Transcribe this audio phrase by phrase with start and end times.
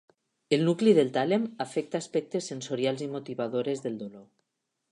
[0.55, 4.25] El nucli del tàlem afecta aspectes sensorials i motivadores del dolor.